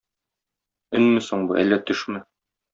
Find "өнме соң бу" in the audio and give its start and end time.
1.01-1.61